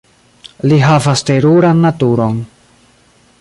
[0.71, 2.41] Li havas teruran naturon.